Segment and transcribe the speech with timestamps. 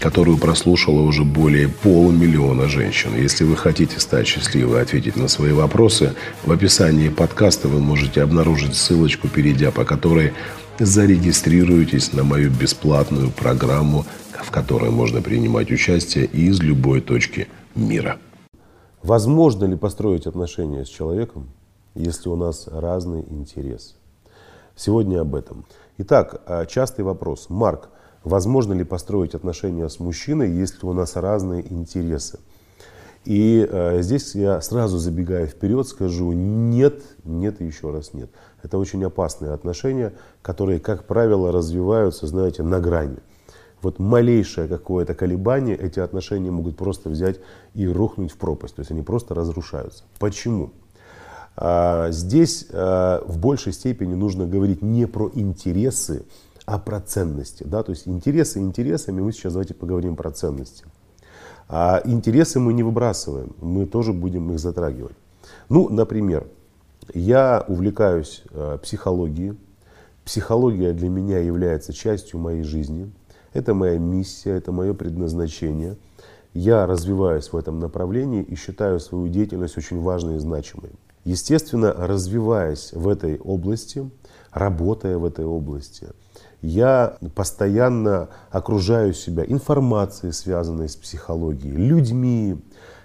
[0.00, 3.14] которую прослушало уже более полумиллиона женщин.
[3.14, 8.22] Если вы хотите стать счастливой и ответить на свои вопросы, в описании подкаста вы можете
[8.22, 10.32] обнаружить ссылочку, перейдя по которой
[10.78, 14.06] зарегистрируйтесь на мою бесплатную программу,
[14.42, 18.18] в которой можно принимать участие из любой точки мира.
[19.02, 21.50] Возможно ли построить отношения с человеком,
[21.94, 23.96] если у нас разный интерес?
[24.74, 25.66] Сегодня об этом.
[25.98, 27.46] Итак, а, частый вопрос.
[27.50, 27.90] Марк,
[28.24, 32.38] возможно ли построить отношения с мужчиной, если у нас разные интересы?
[33.24, 38.30] И э, здесь я сразу забегая вперед скажу, нет, нет и еще раз нет.
[38.62, 43.18] Это очень опасные отношения, которые, как правило, развиваются, знаете, на грани.
[43.82, 47.40] Вот малейшее какое-то колебание, эти отношения могут просто взять
[47.74, 48.76] и рухнуть в пропасть.
[48.76, 50.04] То есть они просто разрушаются.
[50.18, 50.70] Почему?
[51.56, 56.24] А, здесь а, в большей степени нужно говорить не про интересы,
[56.70, 57.64] а про ценности.
[57.64, 57.82] Да?
[57.82, 60.84] То есть интересы интересами, мы сейчас давайте поговорим про ценности.
[61.68, 65.16] А интересы мы не выбрасываем, мы тоже будем их затрагивать.
[65.68, 66.46] Ну, например,
[67.12, 69.58] я увлекаюсь э, психологией.
[70.24, 73.10] Психология для меня является частью моей жизни.
[73.52, 75.96] Это моя миссия, это мое предназначение.
[76.54, 80.90] Я развиваюсь в этом направлении и считаю свою деятельность очень важной и значимой.
[81.24, 84.08] Естественно, развиваясь в этой области,
[84.52, 86.08] работая в этой области,
[86.62, 92.58] я постоянно окружаю себя информацией, связанной с психологией, людьми,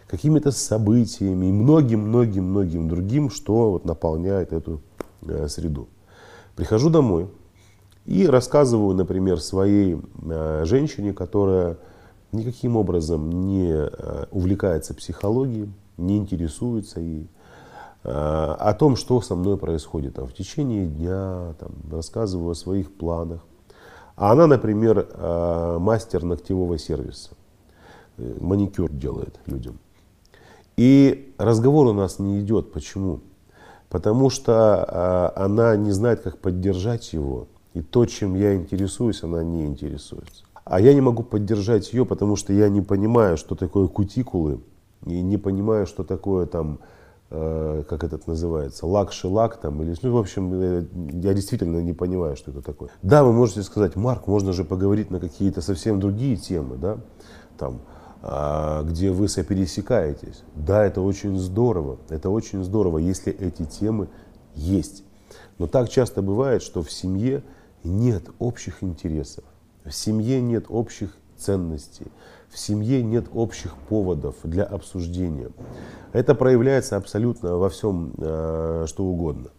[0.08, 4.81] какими-то событиями и многим-многим-многим другим, что вот наполняет эту
[5.23, 5.88] э, среду.
[6.56, 7.28] Прихожу домой
[8.06, 11.78] и рассказываю, например, своей э, женщине, которая
[12.31, 17.28] никаким образом не э, увлекается психологией, не интересуется ей,
[18.08, 23.42] о том, что со мной происходит там, в течение дня, там, рассказываю о своих планах.
[24.16, 27.32] А она, например, э, мастер ногтевого сервиса,
[28.18, 29.80] э, маникюр делает людям.
[30.78, 32.72] И разговор у нас не идет.
[32.72, 33.22] Почему?
[33.90, 37.48] Потому что она не знает, как поддержать его.
[37.74, 40.44] И то, чем я интересуюсь, она не интересуется.
[40.66, 44.60] А я не могу поддержать ее, потому что я не понимаю, что такое кутикулы,
[45.06, 46.84] и не понимаю, что такое там Э,
[47.30, 50.86] как этот называется, лак-шелак там, или, ну, в общем, э,
[51.24, 52.90] я действительно не понимаю, что это такое.
[53.02, 56.97] Да, вы можете сказать, Марк, можно же поговорить на какие-то совсем другие темы, да,
[57.58, 57.81] там,
[58.22, 60.44] а, где вы сопересекаетесь.
[60.56, 64.07] Да, это очень здорово, это очень здорово, если эти темы
[64.53, 65.03] есть.
[65.57, 67.44] Но так часто бывает, что в семье
[67.84, 69.44] нет общих интересов,
[69.84, 72.07] в семье нет общих ценностей,
[72.56, 75.50] в семье нет общих поводов для обсуждения.
[76.14, 79.50] Это проявляется абсолютно во всем, э, что угодно.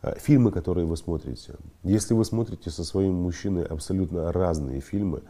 [0.00, 1.56] Э, фильмы, которые вы смотрите.
[1.82, 5.20] Если вы смотрите со своим мужчиной абсолютно разные фильмы,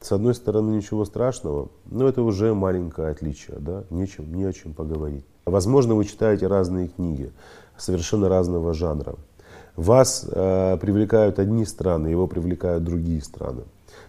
[0.00, 3.84] с одной стороны ничего страшного, но это уже маленькое отличие, да?
[3.90, 5.24] Нечем, не о чем поговорить.
[5.44, 7.30] Возможно, вы читаете разные книги,
[7.76, 9.14] совершенно разного жанра.
[9.76, 13.62] Вас э, привлекают одни страны, его привлекают другие страны.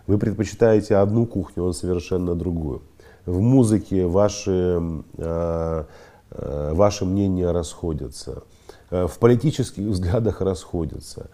[0.07, 2.81] Вы предпочитаете одну кухню, он совершенно другую
[3.25, 4.81] в музыке ваши,
[5.17, 5.83] э,
[6.31, 8.43] э, ваши мнения расходятся,
[8.89, 11.29] э, в политических взглядах расходятся,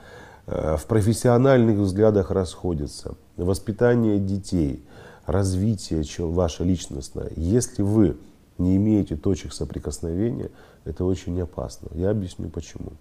[0.45, 4.81] в профессиональных взглядах расходятся, воспитание детей,
[5.25, 7.29] развитие ваше личностное.
[7.35, 8.15] Если вы
[8.57, 10.49] не имеете точек соприкосновения,
[10.85, 11.89] это очень опасно.
[11.95, 12.93] Я объясню почему.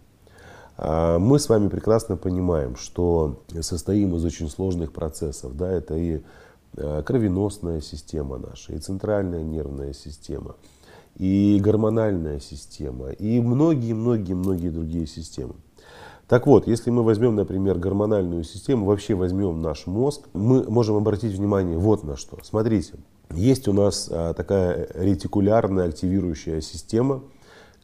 [0.77, 5.57] А, мы с вами прекрасно понимаем, что состоим из очень сложных процессов.
[5.57, 6.23] Да, это и
[6.79, 10.57] Э, кровеносная система наша, и центральная нервная система,
[11.17, 15.55] и гормональная система, и многие-многие-многие другие системы.
[16.29, 21.33] Так вот, если мы возьмем, например, гормональную систему, вообще возьмем наш мозг, мы можем обратить
[21.33, 22.37] внимание вот на что.
[22.43, 22.95] Смотрите,
[23.31, 27.23] есть у нас а, такая ретикулярная активирующая система,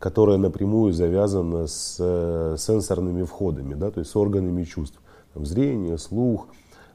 [0.02, 4.98] которая напрямую завязана с э, сенсорными входами, да, то есть с органами чувств.
[5.32, 6.48] Там, зрение, слух,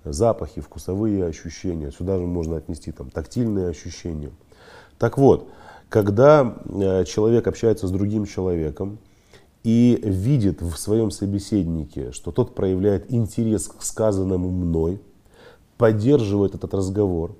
[0.03, 1.93] запахи, вкусовые ощущения.
[1.93, 4.31] Сюда же можно отнести там, тактильные ощущения.
[4.99, 5.47] Так вот,
[5.87, 8.99] когда э, человек общается с другим человеком
[9.63, 14.99] и видит в своем собеседнике, что тот проявляет интерес к сказанному мной,
[15.77, 17.37] поддерживает этот разговор,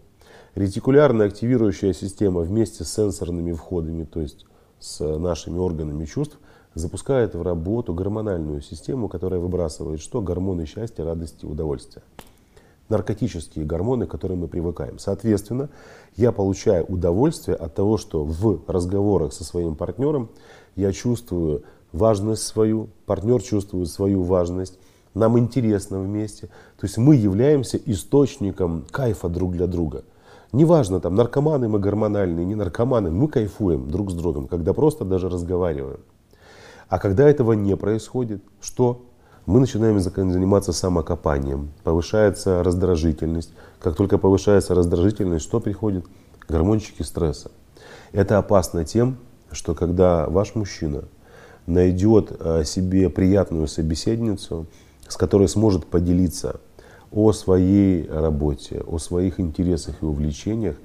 [0.56, 4.46] ретикулярная активирующая система вместе с сенсорными входами, то есть
[4.80, 6.38] с нашими органами чувств
[6.74, 10.22] запускает в работу гормональную систему, которая выбрасывает что?
[10.22, 12.04] Гормоны счастья, радости, удовольствия.
[12.90, 15.00] Наркотические гормоны, к которым мы привыкаем.
[15.00, 15.70] Соответственно,
[16.16, 20.30] я получаю удовольствие от того, что в разговорах со своим партнером
[20.76, 24.80] я чувствую важность свою, партнер чувствует свою важность,
[25.14, 26.48] нам интересно вместе.
[26.78, 30.04] То есть мы являемся источником кайфа друг для друга.
[30.54, 35.30] Неважно, там, наркоманы мы гормональные, не наркоманы, мы кайфуем друг с другом, когда просто даже
[35.30, 36.00] разговариваем.
[36.88, 39.04] А когда этого не происходит, что?
[39.46, 43.52] Мы начинаем заниматься самокопанием, повышается раздражительность.
[43.80, 46.06] Как только повышается раздражительность, что приходит?
[46.50, 47.52] Гормончики стресса.
[48.12, 49.18] Это опасно тем,
[49.52, 51.06] что когда ваш мужчина
[51.66, 54.66] найдет э, себе приятную собеседницу,
[55.08, 56.60] с которой сможет поделиться
[57.12, 60.78] о своей работе, о своих интересах и увлечениях,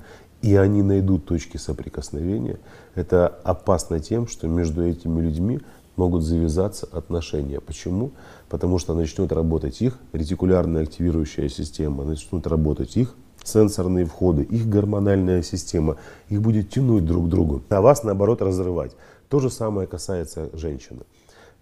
[0.43, 2.59] и они найдут точки соприкосновения,
[2.95, 5.61] это опасно тем, что между этими людьми
[5.97, 7.61] могут завязаться отношения.
[7.61, 8.13] Почему?
[8.49, 13.15] Потому что начнет работать их ретикулярная активирующая система, начнут работать их
[13.45, 15.97] сенсорные входы, их гормональная система,
[16.29, 18.93] их будет тянуть друг к другу, а вас наоборот разрывать.
[19.29, 21.01] То же самое касается женщины.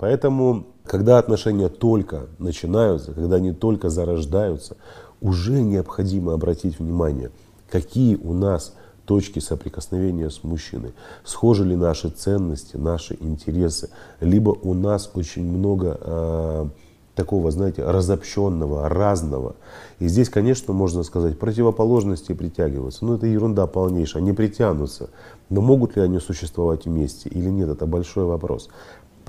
[0.00, 4.78] Поэтому, когда отношения только начинаются, когда они только зарождаются,
[5.20, 7.30] уже необходимо обратить внимание,
[7.70, 8.74] какие у нас
[9.04, 15.98] точки соприкосновения с мужчиной, схожи ли наши ценности, наши интересы, либо у нас очень много
[16.00, 16.66] э,
[17.14, 19.56] такого, знаете, разобщенного, разного.
[19.98, 23.04] И здесь, конечно, можно сказать, противоположности притягиваются.
[23.04, 25.10] Но это ерунда полнейшая, они притянутся.
[25.50, 28.70] Но могут ли они существовать вместе или нет, это большой вопрос.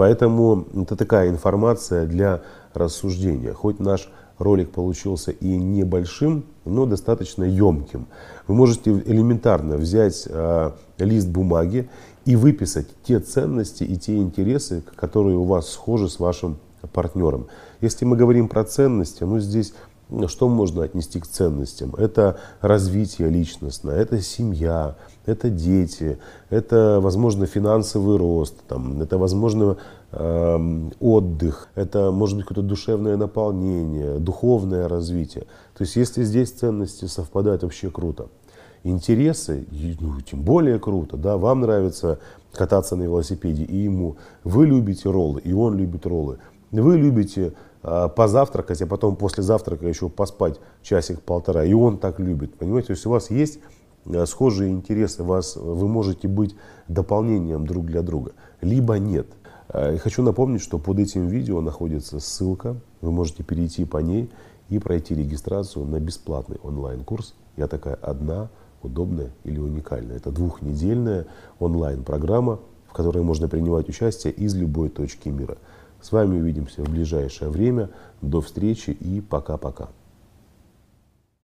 [0.01, 2.42] Поэтому это такая информация для
[2.74, 3.53] рассуждения.
[3.53, 4.09] Хоть наш
[4.39, 8.07] ролик получился и небольшим, но достаточно емким.
[8.48, 11.88] Вы можете элементарно взять э, лист бумаги
[12.25, 16.57] и выписать те ценности и те интересы, которые у вас схожи с вашим
[16.94, 17.45] партнером.
[17.80, 19.75] Если мы говорим про ценности, ну здесь
[20.28, 21.96] что можно отнести к ценностям?
[21.96, 26.18] Это развитие личностное, это семья, это дети,
[26.50, 29.78] это, возможно, финансовый рост, там, это, возможно,
[30.12, 35.46] э, отдых, это, может быть, какое-то душевное наполнение, духовное развитие.
[35.78, 38.28] То есть, если здесь ценности совпадают, вообще круто.
[38.84, 39.68] Интересы,
[40.00, 42.19] ну, тем более круто, да, вам нравится
[42.52, 46.40] кататься на велосипеде, и ему, вы любите роллы, и он любит роллы,
[46.72, 51.66] вы любите позавтракать, а потом после завтрака еще поспать часик-полтора.
[51.66, 52.56] И он так любит.
[52.56, 53.60] Понимаете, то есть у вас есть
[54.06, 56.56] а, схожие интересы, вас, вы можете быть
[56.88, 59.28] дополнением друг для друга, либо нет.
[59.69, 64.30] А, и хочу напомнить, что под этим видео находится ссылка, вы можете перейти по ней
[64.69, 67.36] и пройти регистрацию на бесплатный онлайн-курс.
[67.57, 68.50] Я такая одна,
[68.81, 70.18] удобная или уникальная.
[70.18, 71.28] Это двухнедельная
[71.60, 75.57] онлайн-программа, в которой можно принимать участие из любой точки мира.
[76.01, 77.89] С вами увидимся в ближайшее время.
[78.21, 79.89] До встречи и пока-пока.